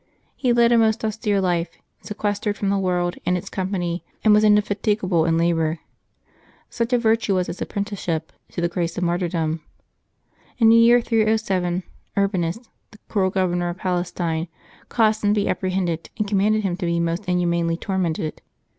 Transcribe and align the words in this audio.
He 0.35 0.51
led 0.51 0.71
a 0.71 0.79
most 0.79 1.05
austere 1.05 1.39
life, 1.39 1.77
sequestered 2.01 2.57
from 2.57 2.69
the 2.71 2.79
world 2.79 3.17
and 3.23 3.37
its 3.37 3.49
company, 3.51 4.03
and 4.23 4.33
was 4.33 4.43
indefatigable 4.43 5.25
in 5.25 5.37
labor. 5.37 5.77
Such 6.71 6.91
a 6.91 6.97
virtue 6.97 7.35
was 7.35 7.45
his 7.45 7.61
apprenticeship 7.61 8.33
to 8.49 8.61
the 8.61 8.67
grace 8.67 8.97
of 8.97 9.03
martyrdom. 9.03 9.61
In 10.57 10.69
the 10.69 10.75
year 10.75 11.01
307, 11.01 11.83
IJrbanus, 12.17 12.65
the 12.89 12.97
cruel 13.09 13.29
governor 13.29 13.69
of 13.69 13.77
Palestine, 13.77 14.47
caused 14.89 15.23
him 15.23 15.35
to 15.35 15.41
be 15.41 15.47
apprehended, 15.47 16.09
and 16.17 16.27
commanded 16.27 16.63
him 16.63 16.75
to 16.77 16.87
be 16.87 16.99
most 16.99 17.25
inhumanly 17.25 17.77
tormented. 17.77 18.41